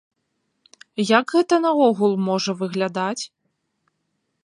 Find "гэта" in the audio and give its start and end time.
1.35-1.55